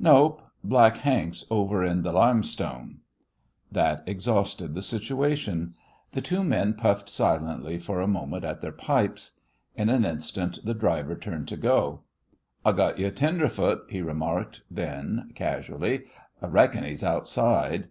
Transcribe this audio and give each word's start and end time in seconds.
"Nope. 0.00 0.42
Black 0.64 0.96
Hank's 0.96 1.44
over 1.48 1.84
in 1.84 2.02
th' 2.02 2.06
limestone." 2.12 3.02
That 3.70 4.02
exhausted 4.04 4.74
the 4.74 4.82
situation. 4.82 5.74
The 6.10 6.20
two 6.20 6.42
men 6.42 6.74
puffed 6.74 7.08
silently 7.08 7.78
for 7.78 8.00
a 8.00 8.08
moment 8.08 8.42
at 8.44 8.62
their 8.62 8.72
pipes. 8.72 9.38
In 9.76 9.88
an 9.88 10.04
instant 10.04 10.58
the 10.64 10.74
driver 10.74 11.14
turned 11.14 11.46
to 11.46 11.56
go. 11.56 12.00
"I 12.64 12.72
got 12.72 12.98
you 12.98 13.06
a 13.06 13.10
tenderfoot," 13.12 13.84
he 13.88 14.02
remarked 14.02 14.64
then, 14.68 15.30
casually; 15.36 16.06
"I 16.42 16.48
reckon 16.48 16.82
he's 16.82 17.04
outside." 17.04 17.86